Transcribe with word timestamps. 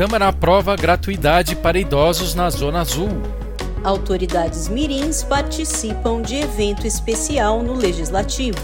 Câmara 0.00 0.28
aprova 0.28 0.74
gratuidade 0.76 1.54
para 1.54 1.78
idosos 1.78 2.34
na 2.34 2.48
Zona 2.48 2.80
Azul. 2.80 3.10
Autoridades 3.84 4.66
mirins 4.66 5.22
participam 5.22 6.22
de 6.22 6.36
evento 6.36 6.86
especial 6.86 7.62
no 7.62 7.74
Legislativo. 7.74 8.56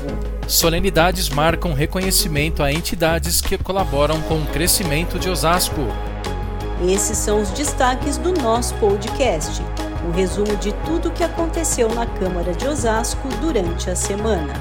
Solenidades 0.48 1.28
marcam 1.28 1.74
reconhecimento 1.74 2.62
a 2.62 2.72
entidades 2.72 3.42
que 3.42 3.58
colaboram 3.58 4.18
com 4.22 4.38
o 4.38 4.46
crescimento 4.46 5.18
de 5.18 5.28
Osasco. 5.28 5.82
Esses 6.88 7.18
são 7.18 7.42
os 7.42 7.50
destaques 7.50 8.16
do 8.16 8.32
nosso 8.32 8.74
podcast. 8.76 9.60
Um 10.08 10.12
resumo 10.12 10.56
de 10.56 10.72
tudo 10.86 11.10
o 11.10 11.12
que 11.12 11.22
aconteceu 11.22 11.94
na 11.94 12.06
Câmara 12.06 12.54
de 12.54 12.66
Osasco 12.66 13.28
durante 13.42 13.90
a 13.90 13.94
semana. 13.94 14.54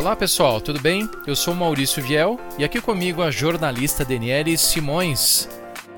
Olá 0.00 0.16
pessoal, 0.16 0.62
tudo 0.62 0.80
bem? 0.80 1.06
Eu 1.26 1.36
sou 1.36 1.54
Maurício 1.54 2.02
Viel 2.02 2.40
e 2.58 2.64
aqui 2.64 2.80
comigo 2.80 3.20
a 3.20 3.30
jornalista 3.30 4.02
Daniele 4.02 4.56
Simões. 4.56 5.46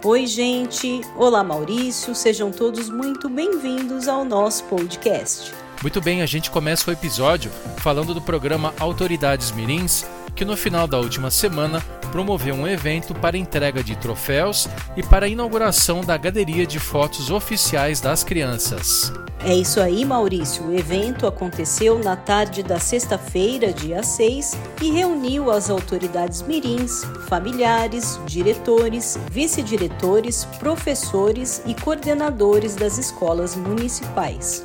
Oi, 0.02 0.27
gente! 0.27 1.02
Olá, 1.16 1.45
Maurício! 1.45 2.12
Sejam 2.12 2.51
todos 2.51 2.91
muito 2.91 3.29
bem-vindos 3.29 4.09
ao 4.09 4.24
nosso 4.24 4.65
podcast. 4.65 5.55
Muito 5.83 6.01
bem, 6.01 6.20
a 6.20 6.27
gente 6.27 6.51
começa 6.51 6.91
o 6.91 6.93
episódio 6.93 7.48
falando 7.77 8.12
do 8.12 8.20
programa 8.20 8.74
Autoridades 8.80 9.52
Mirins, 9.52 10.05
que 10.34 10.45
no 10.45 10.57
final 10.57 10.88
da 10.88 10.98
última 10.98 11.30
semana 11.30 11.80
promoveu 12.12 12.55
um 12.55 12.69
evento 12.69 13.15
para 13.15 13.39
entrega 13.39 13.83
de 13.83 13.97
troféus 13.97 14.69
e 14.95 15.02
para 15.02 15.27
a 15.27 15.29
inauguração 15.29 16.02
da 16.02 16.16
galeria 16.16 16.66
de 16.66 16.79
fotos 16.79 17.30
oficiais 17.30 18.01
das 18.01 18.23
crianças. 18.23 19.10
É 19.45 19.52
isso 19.52 19.80
aí, 19.80 20.04
Maurício. 20.04 20.69
O 20.69 20.79
evento 20.79 21.27
aconteceu 21.27 21.99
na 21.99 22.15
tarde 22.15 22.63
da 22.63 22.79
sexta-feira, 22.79 23.73
dia 23.73 24.02
6, 24.02 24.57
e 24.80 24.93
reuniu 24.93 25.51
as 25.51 25.69
autoridades 25.69 26.43
mirins, 26.43 27.02
familiares, 27.29 28.21
diretores, 28.24 29.19
vice-diretores, 29.32 30.45
professores 30.60 31.60
e 31.66 31.74
coordenadores 31.74 32.76
das 32.76 32.99
escolas 32.99 33.57
municipais. 33.57 34.63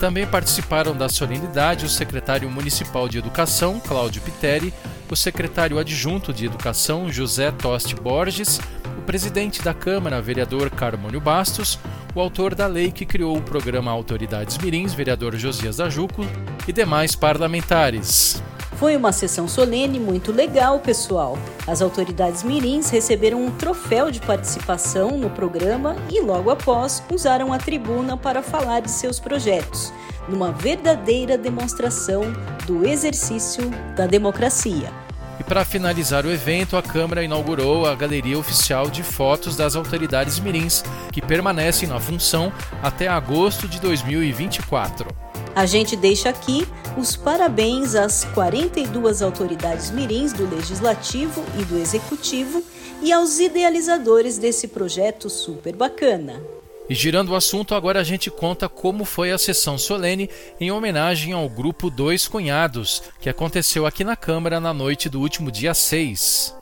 Também 0.00 0.26
participaram 0.26 0.96
da 0.96 1.08
solenidade 1.08 1.84
o 1.84 1.88
secretário 1.88 2.50
municipal 2.50 3.08
de 3.08 3.18
Educação, 3.18 3.78
Cláudio 3.78 4.22
Piteri, 4.22 4.72
o 5.10 5.16
secretário 5.16 5.78
adjunto 5.78 6.32
de 6.32 6.46
Educação, 6.46 7.10
José 7.10 7.50
Toste 7.50 7.94
Borges, 7.94 8.60
o 8.98 9.02
presidente 9.02 9.62
da 9.62 9.74
Câmara, 9.74 10.20
vereador 10.20 10.70
Carmônio 10.70 11.20
Bastos, 11.20 11.78
o 12.14 12.20
autor 12.20 12.54
da 12.54 12.66
lei 12.66 12.90
que 12.90 13.04
criou 13.04 13.36
o 13.36 13.42
programa 13.42 13.90
Autoridades 13.90 14.56
Mirins, 14.58 14.94
vereador 14.94 15.36
Josias 15.36 15.76
da 15.76 15.88
Juco, 15.88 16.24
e 16.66 16.72
demais 16.72 17.14
parlamentares. 17.14 18.42
Foi 18.76 18.96
uma 18.96 19.12
sessão 19.12 19.46
solene 19.46 20.00
muito 20.00 20.32
legal, 20.32 20.80
pessoal. 20.80 21.38
As 21.66 21.80
autoridades 21.80 22.42
mirins 22.42 22.90
receberam 22.90 23.44
um 23.44 23.50
troféu 23.50 24.10
de 24.10 24.20
participação 24.20 25.16
no 25.16 25.30
programa 25.30 25.96
e, 26.10 26.20
logo 26.20 26.50
após, 26.50 27.02
usaram 27.10 27.52
a 27.52 27.58
tribuna 27.58 28.16
para 28.16 28.42
falar 28.42 28.80
de 28.80 28.90
seus 28.90 29.20
projetos, 29.20 29.92
numa 30.28 30.50
verdadeira 30.50 31.38
demonstração 31.38 32.24
do 32.66 32.84
exercício 32.84 33.70
da 33.96 34.06
democracia. 34.06 34.92
E 35.38 35.44
para 35.44 35.64
finalizar 35.64 36.26
o 36.26 36.32
evento, 36.32 36.76
a 36.76 36.82
Câmara 36.82 37.22
inaugurou 37.22 37.86
a 37.86 37.94
galeria 37.94 38.38
oficial 38.38 38.90
de 38.90 39.02
fotos 39.02 39.56
das 39.56 39.76
autoridades 39.76 40.38
mirins, 40.40 40.82
que 41.12 41.22
permanecem 41.22 41.88
na 41.88 42.00
função 42.00 42.52
até 42.82 43.06
agosto 43.08 43.68
de 43.68 43.80
2024. 43.80 45.08
A 45.54 45.66
gente 45.66 45.94
deixa 45.94 46.28
aqui 46.28 46.66
os 46.96 47.16
parabéns 47.16 47.94
às 47.94 48.24
42 48.24 49.22
autoridades 49.22 49.90
mirins 49.90 50.32
do 50.32 50.48
Legislativo 50.48 51.44
e 51.58 51.64
do 51.64 51.76
Executivo 51.76 52.62
e 53.02 53.12
aos 53.12 53.38
idealizadores 53.38 54.38
desse 54.38 54.68
projeto 54.68 55.28
super 55.28 55.74
bacana. 55.74 56.40
E 56.88 56.94
girando 56.94 57.30
o 57.32 57.34
assunto, 57.34 57.74
agora 57.74 58.00
a 58.00 58.04
gente 58.04 58.30
conta 58.30 58.68
como 58.68 59.04
foi 59.04 59.32
a 59.32 59.38
sessão 59.38 59.78
solene 59.78 60.28
em 60.60 60.70
homenagem 60.70 61.32
ao 61.32 61.48
grupo 61.48 61.88
Dois 61.88 62.28
Cunhados, 62.28 63.02
que 63.20 63.28
aconteceu 63.28 63.86
aqui 63.86 64.04
na 64.04 64.14
Câmara 64.14 64.60
na 64.60 64.74
noite 64.74 65.08
do 65.08 65.20
último 65.20 65.50
dia 65.50 65.72
6. 65.72 66.54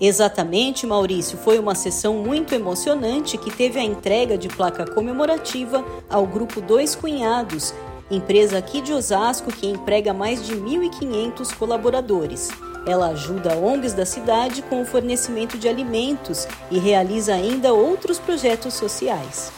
Exatamente, 0.00 0.86
Maurício. 0.86 1.36
Foi 1.38 1.58
uma 1.58 1.74
sessão 1.74 2.14
muito 2.14 2.54
emocionante 2.54 3.36
que 3.36 3.50
teve 3.50 3.78
a 3.78 3.82
entrega 3.82 4.38
de 4.38 4.48
placa 4.48 4.86
comemorativa 4.86 5.84
ao 6.08 6.26
grupo 6.26 6.60
Dois 6.60 6.94
Cunhados, 6.94 7.74
empresa 8.10 8.58
aqui 8.58 8.80
de 8.80 8.92
Osasco 8.92 9.50
que 9.50 9.66
emprega 9.66 10.12
mais 10.12 10.46
de 10.46 10.54
1.500 10.54 11.54
colaboradores. 11.56 12.50
Ela 12.86 13.08
ajuda 13.08 13.56
ONGs 13.56 13.94
da 13.94 14.04
cidade 14.04 14.62
com 14.62 14.82
o 14.82 14.86
fornecimento 14.86 15.56
de 15.56 15.68
alimentos 15.68 16.46
e 16.70 16.78
realiza 16.78 17.34
ainda 17.34 17.72
outros 17.72 18.18
projetos 18.18 18.74
sociais. 18.74 19.50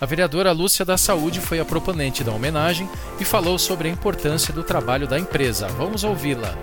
A 0.00 0.06
vereadora 0.06 0.52
Lúcia 0.52 0.84
da 0.84 0.96
Saúde 0.96 1.40
foi 1.40 1.58
a 1.58 1.64
proponente 1.64 2.22
da 2.22 2.32
homenagem 2.32 2.88
e 3.18 3.24
falou 3.24 3.58
sobre 3.58 3.88
a 3.88 3.90
importância 3.90 4.54
do 4.54 4.62
trabalho 4.62 5.08
da 5.08 5.18
empresa. 5.18 5.66
Vamos 5.66 6.04
ouvi-la. 6.04 6.56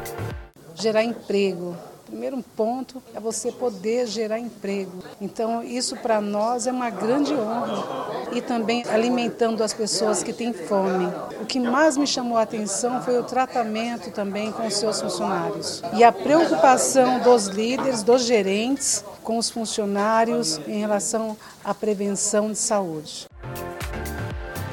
Gerar 0.73 1.03
emprego. 1.03 1.75
Primeiro 2.05 2.43
ponto 2.55 3.01
é 3.15 3.19
você 3.19 3.51
poder 3.51 4.05
gerar 4.05 4.37
emprego. 4.37 5.03
Então, 5.19 5.63
isso 5.63 5.95
para 5.97 6.21
nós 6.21 6.67
é 6.67 6.71
uma 6.71 6.89
grande 6.91 7.33
honra. 7.33 8.29
E 8.31 8.41
também 8.41 8.83
alimentando 8.87 9.63
as 9.63 9.73
pessoas 9.73 10.21
que 10.21 10.31
têm 10.31 10.53
fome. 10.53 11.07
O 11.41 11.45
que 11.45 11.59
mais 11.59 11.97
me 11.97 12.05
chamou 12.05 12.37
a 12.37 12.43
atenção 12.43 13.01
foi 13.01 13.17
o 13.17 13.23
tratamento 13.23 14.11
também 14.11 14.51
com 14.51 14.67
os 14.67 14.75
seus 14.75 15.01
funcionários. 15.01 15.81
E 15.93 16.03
a 16.03 16.11
preocupação 16.11 17.19
dos 17.19 17.47
líderes, 17.47 18.03
dos 18.03 18.23
gerentes, 18.23 19.03
com 19.23 19.39
os 19.39 19.49
funcionários 19.49 20.59
em 20.67 20.79
relação 20.79 21.35
à 21.63 21.73
prevenção 21.73 22.51
de 22.51 22.57
saúde. 22.57 23.25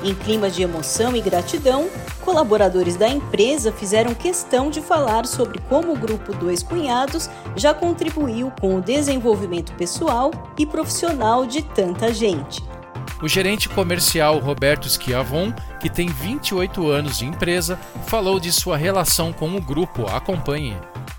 Em 0.04 0.15
clima 0.15 0.50
de 0.50 0.62
emoção 0.62 1.16
e 1.16 1.21
gratidão, 1.21 1.88
colaboradores 2.22 2.97
da 2.97 3.09
empresa 3.09 3.72
fizeram 3.72 4.15
questão 4.15 4.71
de 4.71 4.81
falar 4.81 5.27
sobre 5.27 5.60
como 5.69 5.93
o 5.93 5.99
grupo 5.99 6.34
Dois 6.34 6.62
Cunhados 6.62 7.28
já 7.56 7.75
contribuiu 7.75 8.50
com 8.60 8.77
o 8.77 8.81
desenvolvimento 8.81 9.72
pessoal 9.75 10.31
e 10.59 10.65
profissional 10.65 11.44
de 11.44 11.62
tanta 11.62 12.12
gente. 12.12 12.62
O 13.22 13.28
gerente 13.28 13.69
comercial 13.69 14.38
Roberto 14.38 14.88
Schiavon, 14.88 15.53
que 15.81 15.91
tem 15.91 16.09
28 16.09 16.88
anos 16.88 17.19
de 17.19 17.27
empresa, 17.27 17.77
falou 18.06 18.41
de 18.41 18.50
sua 18.50 18.77
relação 18.77 19.33
com 19.33 19.54
o 19.54 19.60
grupo. 19.60 20.06
Acompanhe. 20.06 20.77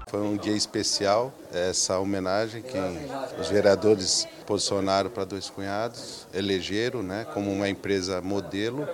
Foi 0.09 0.21
um 0.21 0.37
dia 0.37 0.55
especial, 0.55 1.33
essa 1.51 1.97
homenagem 1.97 2.61
que 2.61 2.77
os 3.39 3.49
vereadores 3.49 4.27
posicionaram 4.45 5.09
para 5.09 5.25
Dois 5.25 5.49
Cunhados, 5.49 6.27
elegeram 6.33 7.01
né, 7.01 7.25
como 7.33 7.51
uma 7.51 7.67
empresa 7.67 8.21
modelo 8.21 8.87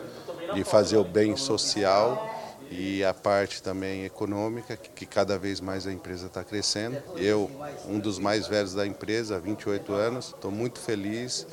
de 0.54 0.64
fazer 0.64 0.98
o 0.98 1.04
bem 1.04 1.36
social 1.36 2.30
e 2.72 3.04
a 3.04 3.14
parte 3.14 3.64
também 3.64 4.06
econômica, 4.06 4.78
que 4.78 5.06
cada 5.06 5.38
vez 5.38 5.60
mais 5.60 5.88
a 5.88 5.92
empresa 5.92 6.28
está 6.28 6.44
crescendo. 6.44 6.98
Eu, 7.16 7.50
um 7.88 8.00
dos 8.00 8.20
mais 8.20 8.48
velhos 8.48 8.74
da 8.74 8.86
empresa, 8.86 9.38
há 9.38 9.40
28 9.40 9.94
anos, 9.94 10.28
estou 10.28 10.52
muito 10.52 10.80
feliz. 10.80 11.48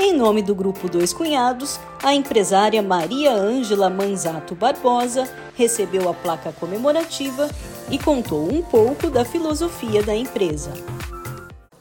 Em 0.00 0.12
nome 0.16 0.42
do 0.42 0.54
Grupo 0.54 0.88
Dois 0.88 1.12
Cunhados, 1.12 1.78
a 2.02 2.14
empresária 2.14 2.80
Maria 2.82 3.32
Ângela 3.32 3.90
Manzato 3.90 4.54
Barbosa 4.54 5.28
recebeu 5.56 6.08
a 6.08 6.14
placa 6.14 6.52
comemorativa 6.52 7.48
e 7.90 7.98
contou 7.98 8.52
um 8.52 8.62
pouco 8.62 9.10
da 9.10 9.24
filosofia 9.24 10.02
da 10.02 10.14
empresa. 10.14 10.72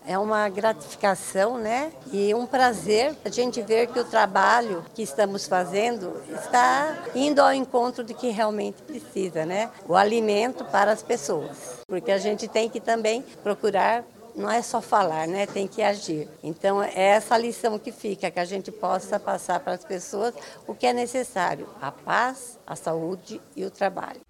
É 0.07 0.17
uma 0.17 0.47
gratificação, 0.47 1.57
né? 1.57 1.91
E 2.13 2.33
um 2.33 2.45
prazer 2.45 3.13
a 3.25 3.29
gente 3.29 3.61
ver 3.61 3.87
que 3.87 3.99
o 3.99 4.05
trabalho 4.05 4.85
que 4.95 5.01
estamos 5.01 5.45
fazendo 5.45 6.23
está 6.33 6.97
indo 7.13 7.41
ao 7.41 7.51
encontro 7.51 8.05
de 8.05 8.13
que 8.13 8.29
realmente 8.29 8.81
precisa, 8.83 9.45
né? 9.45 9.69
O 9.85 9.97
alimento 9.97 10.63
para 10.63 10.93
as 10.93 11.03
pessoas. 11.03 11.81
Porque 11.85 12.09
a 12.09 12.17
gente 12.17 12.47
tem 12.47 12.69
que 12.69 12.79
também 12.79 13.21
procurar 13.43 14.05
não 14.33 14.49
é 14.49 14.61
só 14.61 14.79
falar, 14.79 15.27
né? 15.27 15.47
Tem 15.47 15.67
que 15.67 15.81
agir. 15.81 16.29
Então 16.43 16.81
é 16.81 16.93
essa 16.95 17.37
lição 17.37 17.77
que 17.77 17.91
fica, 17.91 18.31
que 18.31 18.39
a 18.39 18.45
gente 18.45 18.71
possa 18.71 19.19
passar 19.19 19.59
para 19.59 19.73
as 19.73 19.83
pessoas 19.83 20.33
o 20.65 20.73
que 20.73 20.85
é 20.85 20.93
necessário: 20.93 21.67
a 21.81 21.91
paz, 21.91 22.57
a 22.65 22.75
saúde 22.75 23.41
e 23.55 23.65
o 23.65 23.71
trabalho. 23.71 24.26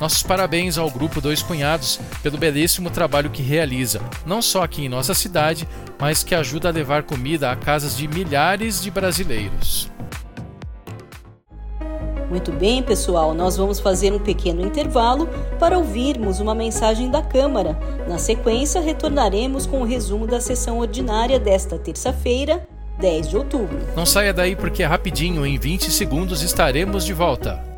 Nossos 0.00 0.22
parabéns 0.22 0.78
ao 0.78 0.90
grupo 0.90 1.20
Dois 1.20 1.42
Cunhados 1.42 2.00
pelo 2.22 2.38
belíssimo 2.38 2.88
trabalho 2.88 3.28
que 3.28 3.42
realiza, 3.42 4.00
não 4.24 4.40
só 4.40 4.62
aqui 4.62 4.86
em 4.86 4.88
nossa 4.88 5.12
cidade, 5.12 5.68
mas 5.98 6.24
que 6.24 6.34
ajuda 6.34 6.70
a 6.70 6.72
levar 6.72 7.02
comida 7.02 7.52
a 7.52 7.56
casas 7.56 7.98
de 7.98 8.08
milhares 8.08 8.82
de 8.82 8.90
brasileiros. 8.90 9.90
Muito 12.30 12.50
bem, 12.50 12.82
pessoal, 12.82 13.34
nós 13.34 13.58
vamos 13.58 13.78
fazer 13.78 14.10
um 14.10 14.18
pequeno 14.18 14.64
intervalo 14.64 15.28
para 15.58 15.76
ouvirmos 15.76 16.40
uma 16.40 16.54
mensagem 16.54 17.10
da 17.10 17.20
Câmara. 17.20 17.78
Na 18.08 18.16
sequência, 18.16 18.80
retornaremos 18.80 19.66
com 19.66 19.82
o 19.82 19.84
resumo 19.84 20.26
da 20.26 20.40
sessão 20.40 20.78
ordinária 20.78 21.38
desta 21.38 21.78
terça-feira, 21.78 22.66
10 22.98 23.28
de 23.28 23.36
outubro. 23.36 23.78
Não 23.94 24.06
saia 24.06 24.32
daí 24.32 24.56
porque 24.56 24.82
é 24.82 24.86
rapidinho, 24.86 25.44
em 25.44 25.58
20 25.58 25.90
segundos 25.90 26.40
estaremos 26.40 27.04
de 27.04 27.12
volta 27.12 27.69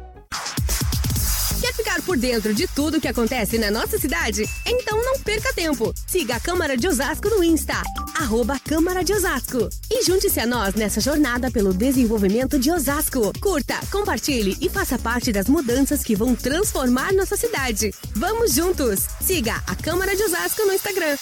por 2.12 2.18
dentro 2.18 2.52
de 2.52 2.66
tudo 2.66 3.00
que 3.00 3.08
acontece 3.08 3.56
na 3.56 3.70
nossa 3.70 3.98
cidade? 3.98 4.44
Então 4.66 5.02
não 5.02 5.18
perca 5.20 5.50
tempo. 5.54 5.94
Siga 6.06 6.36
a 6.36 6.40
Câmara 6.40 6.76
de 6.76 6.86
Osasco 6.86 7.30
no 7.30 7.42
Insta, 7.42 7.82
arroba 8.20 8.60
Câmara 8.60 9.02
de 9.02 9.14
Osasco. 9.14 9.66
E 9.90 10.04
junte-se 10.04 10.38
a 10.38 10.46
nós 10.46 10.74
nessa 10.74 11.00
jornada 11.00 11.50
pelo 11.50 11.72
desenvolvimento 11.72 12.58
de 12.58 12.70
Osasco. 12.70 13.32
Curta, 13.40 13.80
compartilhe 13.90 14.58
e 14.60 14.68
faça 14.68 14.98
parte 14.98 15.32
das 15.32 15.48
mudanças 15.48 16.04
que 16.04 16.14
vão 16.14 16.34
transformar 16.34 17.14
nossa 17.14 17.34
cidade. 17.34 17.94
Vamos 18.14 18.52
juntos! 18.52 19.06
Siga 19.22 19.54
a 19.66 19.74
Câmara 19.74 20.14
de 20.14 20.22
Osasco 20.22 20.66
no 20.66 20.74
Instagram. 20.74 21.16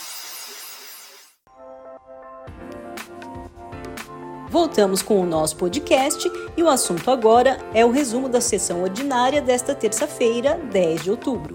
Voltamos 4.50 5.00
com 5.00 5.20
o 5.20 5.24
nosso 5.24 5.54
podcast 5.54 6.28
e 6.56 6.62
o 6.62 6.68
assunto 6.68 7.08
agora 7.08 7.56
é 7.72 7.84
o 7.84 7.90
resumo 7.92 8.28
da 8.28 8.40
sessão 8.40 8.82
ordinária 8.82 9.40
desta 9.40 9.76
terça-feira, 9.76 10.58
10 10.72 11.04
de 11.04 11.10
outubro. 11.12 11.54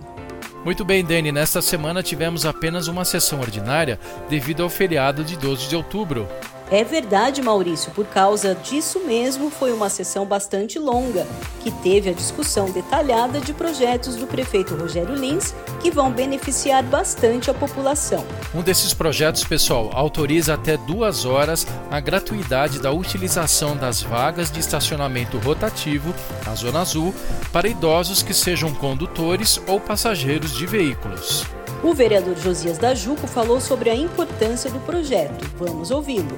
Muito 0.63 0.85
bem, 0.85 1.03
Dani. 1.03 1.29
Nesta 1.29 1.61
semana 1.61 2.01
tivemos 2.01 2.45
apenas 2.45 2.87
uma 2.87 3.03
sessão 3.03 3.41
ordinária 3.41 3.99
devido 4.29 4.63
ao 4.63 4.69
feriado 4.69 5.25
de 5.25 5.35
12 5.35 5.67
de 5.67 5.75
outubro. 5.75 6.25
É 6.71 6.83
verdade, 6.83 7.43
Maurício, 7.43 7.91
por 7.91 8.07
causa 8.07 8.55
disso 8.55 9.01
mesmo 9.01 9.51
foi 9.51 9.71
uma 9.71 9.87
sessão 9.87 10.25
bastante 10.25 10.79
longa, 10.79 11.27
que 11.61 11.69
teve 11.69 12.09
a 12.09 12.13
discussão 12.13 12.71
detalhada 12.71 13.39
de 13.39 13.53
projetos 13.53 14.15
do 14.15 14.25
prefeito 14.25 14.75
Rogério 14.75 15.13
Lins 15.13 15.53
que 15.79 15.91
vão 15.91 16.11
beneficiar 16.11 16.81
bastante 16.81 17.51
a 17.51 17.53
população. 17.53 18.25
Um 18.55 18.63
desses 18.63 18.95
projetos, 18.95 19.43
pessoal, 19.43 19.91
autoriza 19.93 20.55
até 20.55 20.75
duas 20.75 21.23
horas 21.25 21.67
a 21.91 21.99
gratuidade 21.99 22.79
da 22.79 22.91
utilização 22.91 23.77
das 23.77 24.01
vagas 24.01 24.49
de 24.49 24.59
estacionamento 24.59 25.37
rotativo 25.37 26.13
na 26.45 26.55
Zona 26.55 26.81
Azul 26.81 27.13
para 27.53 27.67
idosos 27.67 28.23
que 28.23 28.33
sejam 28.33 28.73
condutores 28.73 29.61
ou 29.67 29.79
passageiros 29.79 30.51
de 30.51 30.65
veículos. 30.65 31.45
O 31.83 31.93
vereador 31.93 32.35
Josias 32.37 32.77
da 32.77 32.95
Juco 32.95 33.27
falou 33.27 33.59
sobre 33.59 33.89
a 33.89 33.95
importância 33.95 34.71
do 34.71 34.79
projeto. 34.79 35.45
Vamos 35.57 35.91
ouvi-lo. 35.91 36.37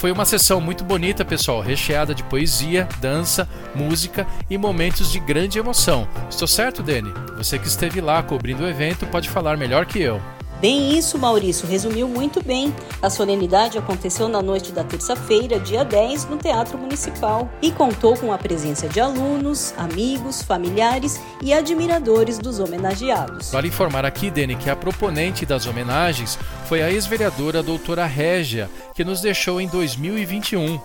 Foi 0.00 0.10
uma 0.10 0.24
sessão 0.24 0.62
muito 0.62 0.82
bonita, 0.82 1.26
pessoal, 1.26 1.60
recheada 1.60 2.14
de 2.14 2.24
poesia, 2.24 2.88
dança, 3.02 3.46
música 3.74 4.26
e 4.48 4.56
momentos 4.56 5.12
de 5.12 5.20
grande 5.20 5.58
emoção. 5.58 6.08
Estou 6.30 6.48
certo, 6.48 6.82
Dani? 6.82 7.12
Você 7.36 7.58
que 7.58 7.68
esteve 7.68 8.00
lá 8.00 8.22
cobrindo 8.22 8.64
o 8.64 8.66
evento 8.66 9.06
pode 9.06 9.28
falar 9.28 9.58
melhor 9.58 9.84
que 9.84 10.00
eu. 10.00 10.18
Bem 10.60 10.94
isso, 10.98 11.18
Maurício, 11.18 11.66
resumiu 11.66 12.06
muito 12.06 12.44
bem. 12.44 12.74
A 13.00 13.08
solenidade 13.08 13.78
aconteceu 13.78 14.28
na 14.28 14.42
noite 14.42 14.72
da 14.72 14.84
terça-feira, 14.84 15.58
dia 15.58 15.84
10, 15.86 16.26
no 16.26 16.36
Teatro 16.36 16.76
Municipal 16.76 17.50
e 17.62 17.72
contou 17.72 18.14
com 18.14 18.30
a 18.30 18.36
presença 18.36 18.86
de 18.86 19.00
alunos, 19.00 19.72
amigos, 19.78 20.42
familiares 20.42 21.18
e 21.40 21.54
admiradores 21.54 22.38
dos 22.38 22.60
homenageados. 22.60 23.50
Vale 23.50 23.68
informar 23.68 24.04
aqui, 24.04 24.30
Dene, 24.30 24.54
que 24.54 24.68
a 24.68 24.76
proponente 24.76 25.46
das 25.46 25.64
homenagens 25.66 26.38
foi 26.66 26.82
a 26.82 26.90
ex-vereadora 26.90 27.62
doutora 27.62 28.04
Régia, 28.04 28.68
que 28.94 29.02
nos 29.02 29.22
deixou 29.22 29.62
em 29.62 29.66
2021. 29.66 30.78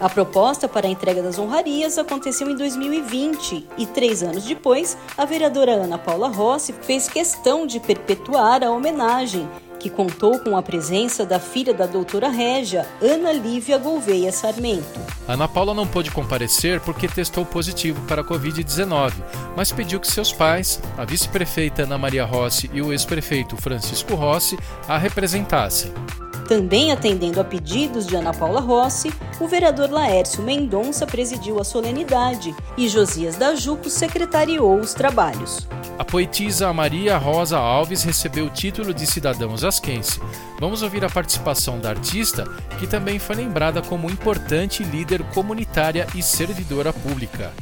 A 0.00 0.10
proposta 0.10 0.68
para 0.68 0.86
a 0.86 0.90
entrega 0.90 1.22
das 1.22 1.38
honrarias 1.38 1.96
aconteceu 1.96 2.50
em 2.50 2.56
2020 2.56 3.66
e, 3.78 3.86
três 3.86 4.22
anos 4.22 4.44
depois, 4.44 4.96
a 5.16 5.24
vereadora 5.24 5.72
Ana 5.72 5.96
Paula 5.96 6.28
Rossi 6.28 6.74
fez 6.82 7.08
questão 7.08 7.66
de 7.66 7.80
perpetuar 7.80 8.62
a 8.62 8.70
homenagem, 8.70 9.48
que 9.80 9.88
contou 9.88 10.38
com 10.38 10.56
a 10.56 10.62
presença 10.62 11.24
da 11.24 11.38
filha 11.38 11.72
da 11.72 11.86
doutora 11.86 12.28
Régia, 12.28 12.86
Ana 13.00 13.32
Lívia 13.32 13.78
Gouveia 13.78 14.30
Sarmento. 14.32 15.00
Ana 15.26 15.48
Paula 15.48 15.72
não 15.72 15.86
pôde 15.86 16.10
comparecer 16.10 16.80
porque 16.80 17.08
testou 17.08 17.46
positivo 17.46 18.00
para 18.06 18.20
a 18.20 18.24
Covid-19, 18.24 19.14
mas 19.56 19.72
pediu 19.72 19.98
que 19.98 20.08
seus 20.08 20.30
pais, 20.30 20.80
a 20.98 21.04
vice-prefeita 21.06 21.84
Ana 21.84 21.96
Maria 21.96 22.24
Rossi 22.24 22.70
e 22.72 22.82
o 22.82 22.92
ex-prefeito 22.92 23.56
Francisco 23.56 24.14
Rossi, 24.14 24.58
a 24.86 24.98
representassem. 24.98 25.92
Também 26.48 26.92
atendendo 26.92 27.40
a 27.40 27.44
pedidos 27.44 28.06
de 28.06 28.14
Ana 28.14 28.32
Paula 28.32 28.60
Rossi, 28.60 29.12
o 29.40 29.48
vereador 29.48 29.90
Laércio 29.90 30.42
Mendonça 30.42 31.04
presidiu 31.06 31.58
a 31.58 31.64
solenidade 31.64 32.54
e 32.76 32.88
Josias 32.88 33.36
da 33.36 33.56
Juco 33.56 33.90
secretariou 33.90 34.78
os 34.78 34.94
trabalhos. 34.94 35.66
A 35.98 36.04
poetisa 36.04 36.72
Maria 36.72 37.18
Rosa 37.18 37.58
Alves 37.58 38.04
recebeu 38.04 38.46
o 38.46 38.50
título 38.50 38.94
de 38.94 39.06
cidadão 39.06 39.52
osasquense. 39.52 40.20
Vamos 40.60 40.82
ouvir 40.82 41.04
a 41.04 41.10
participação 41.10 41.80
da 41.80 41.90
artista, 41.90 42.44
que 42.78 42.86
também 42.86 43.18
foi 43.18 43.36
lembrada 43.36 43.82
como 43.82 44.10
importante 44.10 44.84
líder 44.84 45.24
comunitária 45.34 46.06
e 46.14 46.22
servidora 46.22 46.92
pública. 46.92 47.52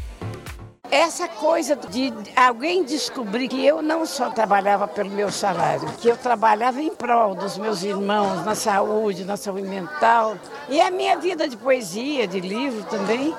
Essa 0.94 1.26
coisa 1.26 1.74
de 1.74 2.12
alguém 2.36 2.84
descobrir 2.84 3.48
que 3.48 3.66
eu 3.66 3.82
não 3.82 4.06
só 4.06 4.30
trabalhava 4.30 4.86
pelo 4.86 5.10
meu 5.10 5.28
salário, 5.28 5.92
que 6.00 6.06
eu 6.06 6.16
trabalhava 6.16 6.80
em 6.80 6.94
prol 6.94 7.34
dos 7.34 7.58
meus 7.58 7.82
irmãos, 7.82 8.44
na 8.44 8.54
saúde, 8.54 9.24
na 9.24 9.36
saúde 9.36 9.66
mental, 9.66 10.38
e 10.68 10.80
a 10.80 10.92
minha 10.92 11.18
vida 11.18 11.48
de 11.48 11.56
poesia, 11.56 12.28
de 12.28 12.38
livro 12.38 12.84
também. 12.84 13.34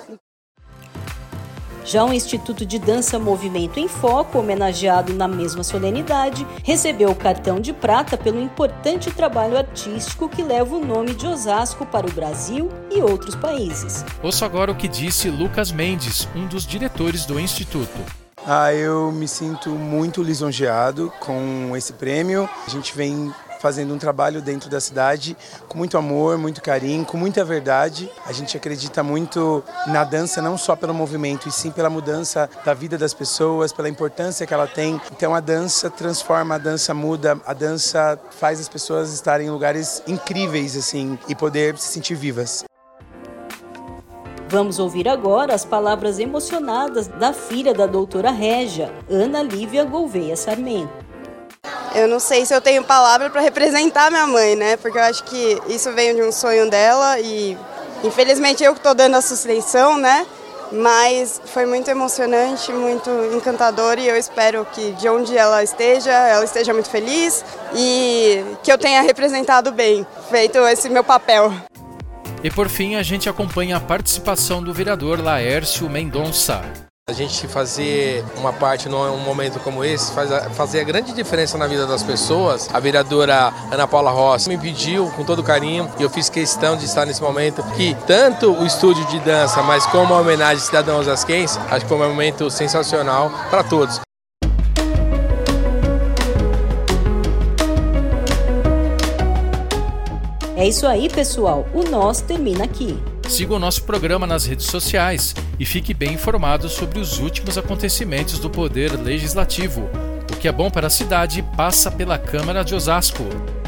Já 1.85 2.03
o 2.03 2.11
Instituto 2.11 2.65
de 2.65 2.79
Dança 2.79 3.19
Movimento 3.19 3.79
em 3.79 3.87
Foco, 3.87 4.39
homenageado 4.39 5.13
na 5.13 5.27
mesma 5.27 5.63
solenidade, 5.63 6.45
recebeu 6.63 7.11
o 7.11 7.15
cartão 7.15 7.59
de 7.59 7.71
prata 7.71 8.17
pelo 8.17 8.41
importante 8.41 9.11
trabalho 9.11 9.55
artístico 9.55 10.27
que 10.27 10.41
leva 10.41 10.75
o 10.75 10.83
nome 10.83 11.13
de 11.13 11.27
Osasco 11.27 11.85
para 11.85 12.07
o 12.07 12.11
Brasil 12.11 12.69
e 12.89 13.01
outros 13.01 13.35
países. 13.35 14.03
Ouça 14.23 14.47
agora 14.47 14.71
o 14.71 14.75
que 14.75 14.87
disse 14.87 15.29
Lucas 15.29 15.71
Mendes, 15.71 16.27
um 16.35 16.47
dos 16.47 16.65
diretores 16.65 17.23
do 17.23 17.39
Instituto. 17.39 17.99
Ah, 18.47 18.73
eu 18.73 19.11
me 19.11 19.27
sinto 19.27 19.69
muito 19.69 20.23
lisonjeado 20.23 21.13
com 21.19 21.75
esse 21.75 21.93
prêmio. 21.93 22.49
A 22.65 22.69
gente 22.69 22.95
vem 22.95 23.31
fazendo 23.65 23.95
um 23.95 23.97
trabalho 23.97 24.43
dentro 24.43 24.69
da 24.69 24.79
cidade 24.79 25.35
com 25.67 25.75
muito 25.75 25.97
amor, 25.97 26.37
muito 26.37 26.61
carinho, 26.61 27.03
com 27.03 27.17
muita 27.17 27.43
verdade. 27.43 28.07
A 28.23 28.31
gente 28.31 28.55
acredita 28.55 29.01
muito 29.01 29.63
na 29.87 30.03
dança, 30.03 30.39
não 30.39 30.55
só 30.55 30.75
pelo 30.75 30.93
movimento, 30.93 31.49
e 31.49 31.51
sim 31.51 31.71
pela 31.71 31.89
mudança 31.89 32.47
da 32.63 32.75
vida 32.75 32.95
das 32.95 33.11
pessoas, 33.11 33.73
pela 33.73 33.89
importância 33.89 34.45
que 34.45 34.53
ela 34.53 34.67
tem. 34.67 35.01
Então 35.11 35.33
a 35.33 35.39
dança 35.39 35.89
transforma, 35.89 36.53
a 36.53 36.57
dança 36.59 36.93
muda, 36.93 37.41
a 37.43 37.53
dança 37.53 38.19
faz 38.39 38.59
as 38.59 38.69
pessoas 38.69 39.11
estarem 39.11 39.47
em 39.47 39.49
lugares 39.49 40.03
incríveis 40.05 40.77
assim 40.77 41.17
e 41.27 41.33
poder 41.33 41.75
se 41.79 41.91
sentir 41.91 42.13
vivas. 42.13 42.65
Vamos 44.47 44.77
ouvir 44.77 45.09
agora 45.09 45.55
as 45.55 45.65
palavras 45.65 46.19
emocionadas 46.19 47.07
da 47.07 47.33
filha 47.33 47.73
da 47.73 47.87
doutora 47.87 48.29
Régia, 48.29 48.93
Ana 49.09 49.41
Lívia 49.41 49.83
Gouveia 49.83 50.35
Sarmento. 50.35 51.04
Eu 51.95 52.09
não 52.09 52.19
sei 52.19 52.45
se 52.45 52.53
eu 52.53 52.59
tenho 52.59 52.83
palavra 52.83 53.29
para 53.29 53.39
representar 53.39 54.11
minha 54.11 54.27
mãe, 54.27 54.53
né? 54.53 54.75
Porque 54.75 54.97
eu 54.97 55.01
acho 55.01 55.23
que 55.23 55.57
isso 55.69 55.89
veio 55.93 56.13
de 56.13 56.21
um 56.21 56.31
sonho 56.31 56.69
dela 56.69 57.17
e 57.21 57.57
infelizmente 58.03 58.61
eu 58.61 58.73
que 58.73 58.79
estou 58.79 58.93
dando 58.93 59.15
a 59.15 59.21
sustentação, 59.21 59.97
né? 59.97 60.25
Mas 60.73 61.39
foi 61.45 61.65
muito 61.65 61.89
emocionante, 61.89 62.73
muito 62.73 63.09
encantador 63.33 63.97
e 63.97 64.09
eu 64.09 64.17
espero 64.17 64.67
que 64.73 64.91
de 64.91 65.07
onde 65.07 65.37
ela 65.37 65.63
esteja, 65.63 66.11
ela 66.11 66.43
esteja 66.43 66.73
muito 66.73 66.89
feliz 66.89 67.45
e 67.73 68.43
que 68.61 68.69
eu 68.69 68.77
tenha 68.77 69.01
representado 69.01 69.71
bem, 69.71 70.05
feito 70.29 70.57
esse 70.67 70.89
meu 70.89 71.03
papel. 71.03 71.53
E 72.43 72.51
por 72.51 72.67
fim, 72.67 72.95
a 72.95 73.03
gente 73.03 73.29
acompanha 73.29 73.77
a 73.77 73.79
participação 73.79 74.61
do 74.61 74.73
vereador 74.73 75.23
Laércio 75.23 75.89
Mendonça. 75.89 76.61
A 77.07 77.13
gente 77.13 77.47
fazer 77.47 78.25
uma 78.35 78.51
parte 78.51 78.89
num 78.89 79.17
momento 79.19 79.59
como 79.59 79.85
esse 79.85 80.11
faz 80.11 80.31
a, 80.31 80.49
fazer 80.49 80.79
a 80.79 80.83
grande 80.83 81.13
diferença 81.13 81.55
na 81.55 81.67
vida 81.67 81.85
das 81.85 82.01
pessoas. 82.01 82.67
A 82.73 82.79
vereadora 82.79 83.53
Ana 83.71 83.87
Paula 83.87 84.09
Rossi 84.09 84.49
me 84.49 84.57
pediu 84.57 85.11
com 85.11 85.23
todo 85.23 85.43
carinho 85.43 85.87
e 85.99 86.01
eu 86.01 86.09
fiz 86.09 86.29
questão 86.29 86.75
de 86.75 86.85
estar 86.85 87.05
nesse 87.05 87.21
momento 87.21 87.61
que 87.75 87.95
tanto 88.07 88.51
o 88.53 88.65
estúdio 88.65 89.05
de 89.05 89.19
dança, 89.19 89.61
mas 89.61 89.85
como 89.85 90.15
a 90.15 90.19
homenagem 90.19 90.65
cidadão 90.65 90.97
osasquense, 90.97 91.59
acho 91.69 91.81
que 91.81 91.87
foi 91.87 91.95
um 91.95 92.09
momento 92.09 92.49
sensacional 92.49 93.31
para 93.51 93.63
todos. 93.63 94.01
É 100.57 100.67
isso 100.67 100.87
aí, 100.87 101.07
pessoal. 101.07 101.67
O 101.71 101.83
Nós 101.83 102.21
termina 102.21 102.63
aqui. 102.63 102.97
Siga 103.27 103.55
o 103.55 103.59
nosso 103.59 103.83
programa 103.83 104.27
nas 104.27 104.45
redes 104.45 104.67
sociais 104.67 105.35
e 105.59 105.65
fique 105.65 105.93
bem 105.93 106.13
informado 106.13 106.69
sobre 106.69 106.99
os 106.99 107.19
últimos 107.19 107.57
acontecimentos 107.57 108.39
do 108.39 108.49
Poder 108.49 108.93
Legislativo. 108.93 109.89
O 110.31 110.37
que 110.37 110.47
é 110.47 110.51
bom 110.51 110.69
para 110.69 110.87
a 110.87 110.91
cidade 110.91 111.43
passa 111.57 111.89
pela 111.91 112.17
Câmara 112.17 112.63
de 112.63 112.75
Osasco. 112.75 113.23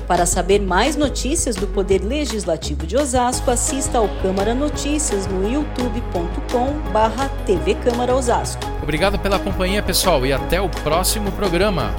Para 0.08 0.26
saber 0.26 0.62
mais 0.62 0.96
notícias 0.96 1.56
do 1.58 1.68
Poder 1.68 2.02
Legislativo 2.02 2.88
de 2.88 2.96
Osasco, 2.96 3.52
assista 3.52 3.98
ao 3.98 4.08
Câmara 4.22 4.56
Notícias 4.56 5.28
no 5.28 5.50
youtube.com/barra 5.52 7.28
TV 7.46 7.76
Câmara 7.76 8.16
Osasco. 8.16 8.62
Obrigado 8.82 9.20
pela 9.20 9.38
companhia, 9.38 9.84
pessoal, 9.84 10.26
e 10.26 10.32
até 10.32 10.62
o 10.62 10.70
próximo 10.70 11.30
programa. 11.34 11.94